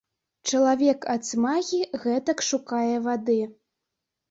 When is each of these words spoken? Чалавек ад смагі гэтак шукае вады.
Чалавек 0.51 1.05
ад 1.15 1.21
смагі 1.31 1.79
гэтак 2.07 2.43
шукае 2.49 2.95
вады. 3.07 3.39